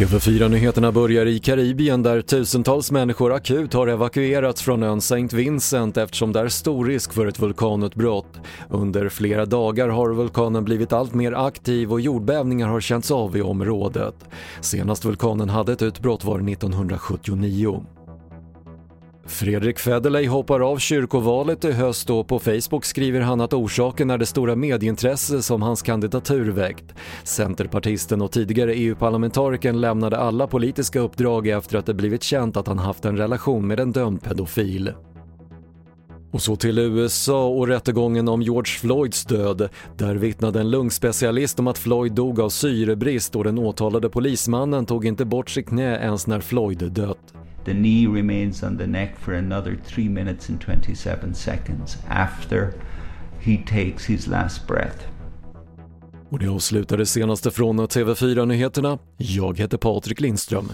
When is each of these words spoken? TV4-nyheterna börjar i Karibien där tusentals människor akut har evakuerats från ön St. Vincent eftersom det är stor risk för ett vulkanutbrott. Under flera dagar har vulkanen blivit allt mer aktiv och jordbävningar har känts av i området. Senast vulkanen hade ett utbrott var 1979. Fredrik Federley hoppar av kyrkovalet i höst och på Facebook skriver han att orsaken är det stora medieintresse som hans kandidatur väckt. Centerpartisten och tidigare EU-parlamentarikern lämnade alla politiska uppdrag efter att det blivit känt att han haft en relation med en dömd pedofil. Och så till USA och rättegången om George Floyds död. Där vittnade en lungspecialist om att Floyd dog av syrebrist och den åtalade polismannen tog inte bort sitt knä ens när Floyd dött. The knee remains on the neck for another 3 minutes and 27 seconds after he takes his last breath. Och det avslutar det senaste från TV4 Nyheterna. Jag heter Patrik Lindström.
TV4-nyheterna 0.00 0.92
börjar 0.92 1.26
i 1.26 1.38
Karibien 1.38 2.02
där 2.02 2.22
tusentals 2.22 2.90
människor 2.90 3.32
akut 3.32 3.72
har 3.72 3.86
evakuerats 3.86 4.62
från 4.62 4.82
ön 4.82 4.98
St. 4.98 5.36
Vincent 5.36 5.96
eftersom 5.96 6.32
det 6.32 6.40
är 6.40 6.48
stor 6.48 6.84
risk 6.84 7.12
för 7.12 7.26
ett 7.26 7.38
vulkanutbrott. 7.38 8.40
Under 8.68 9.08
flera 9.08 9.46
dagar 9.46 9.88
har 9.88 10.12
vulkanen 10.12 10.64
blivit 10.64 10.92
allt 10.92 11.14
mer 11.14 11.32
aktiv 11.32 11.92
och 11.92 12.00
jordbävningar 12.00 12.68
har 12.68 12.80
känts 12.80 13.10
av 13.10 13.36
i 13.36 13.42
området. 13.42 14.14
Senast 14.60 15.04
vulkanen 15.04 15.48
hade 15.48 15.72
ett 15.72 15.82
utbrott 15.82 16.24
var 16.24 16.50
1979. 16.52 17.84
Fredrik 19.30 19.78
Federley 19.78 20.26
hoppar 20.26 20.60
av 20.60 20.78
kyrkovalet 20.78 21.64
i 21.64 21.72
höst 21.72 22.10
och 22.10 22.28
på 22.28 22.38
Facebook 22.38 22.84
skriver 22.84 23.20
han 23.20 23.40
att 23.40 23.52
orsaken 23.52 24.10
är 24.10 24.18
det 24.18 24.26
stora 24.26 24.56
medieintresse 24.56 25.42
som 25.42 25.62
hans 25.62 25.82
kandidatur 25.82 26.50
väckt. 26.50 26.94
Centerpartisten 27.24 28.22
och 28.22 28.32
tidigare 28.32 28.74
EU-parlamentarikern 28.74 29.80
lämnade 29.80 30.18
alla 30.18 30.46
politiska 30.46 31.00
uppdrag 31.00 31.48
efter 31.48 31.78
att 31.78 31.86
det 31.86 31.94
blivit 31.94 32.22
känt 32.22 32.56
att 32.56 32.66
han 32.66 32.78
haft 32.78 33.04
en 33.04 33.16
relation 33.16 33.66
med 33.66 33.80
en 33.80 33.92
dömd 33.92 34.22
pedofil. 34.22 34.92
Och 36.30 36.42
så 36.42 36.56
till 36.56 36.78
USA 36.78 37.46
och 37.46 37.68
rättegången 37.68 38.28
om 38.28 38.42
George 38.42 38.78
Floyds 38.80 39.24
död. 39.24 39.68
Där 39.96 40.14
vittnade 40.14 40.60
en 40.60 40.70
lungspecialist 40.70 41.58
om 41.58 41.66
att 41.66 41.78
Floyd 41.78 42.12
dog 42.12 42.40
av 42.40 42.48
syrebrist 42.48 43.36
och 43.36 43.44
den 43.44 43.58
åtalade 43.58 44.08
polismannen 44.08 44.86
tog 44.86 45.06
inte 45.06 45.24
bort 45.24 45.50
sitt 45.50 45.68
knä 45.68 45.98
ens 45.98 46.26
när 46.26 46.40
Floyd 46.40 46.92
dött. 46.92 47.34
The 47.64 47.74
knee 47.74 48.06
remains 48.06 48.62
on 48.62 48.78
the 48.78 48.86
neck 48.86 49.16
for 49.18 49.34
another 49.34 49.76
3 49.84 50.08
minutes 50.08 50.48
and 50.48 50.60
27 50.60 51.34
seconds 51.34 51.96
after 52.08 52.72
he 53.40 53.56
takes 53.66 54.04
his 54.04 54.26
last 54.26 54.66
breath. 54.66 55.06
Och 56.30 56.38
det 56.38 56.48
avslutar 56.48 56.96
det 56.96 57.06
senaste 57.06 57.50
från 57.50 57.80
TV4 57.80 58.46
Nyheterna. 58.46 58.98
Jag 59.16 59.58
heter 59.58 59.78
Patrik 59.78 60.20
Lindström. 60.20 60.64